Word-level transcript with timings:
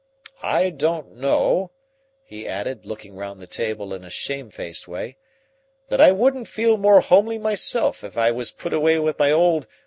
I 0.41 0.71
don't 0.71 1.15
know," 1.15 1.69
he 2.23 2.47
added, 2.47 2.87
looking 2.87 3.13
round 3.15 3.39
the 3.39 3.45
table 3.45 3.93
in 3.93 4.03
a 4.03 4.09
shamefaced 4.09 4.87
way, 4.87 5.15
"that 5.89 6.01
I 6.01 6.11
wouldn't 6.11 6.47
feel 6.47 6.77
more 6.77 7.01
homely 7.01 7.37
myself 7.37 8.03
if 8.03 8.17
I 8.17 8.31
was 8.31 8.49
put 8.49 8.73
away 8.73 8.97
with 8.97 9.19
my 9.19 9.29
old 9.31 9.67